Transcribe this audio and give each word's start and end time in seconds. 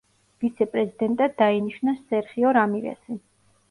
ვიცე-პრეზიდენტად 0.45 1.37
დაინიშნა 1.43 1.97
სერხიო 2.03 2.59
რამირესი. 2.63 3.25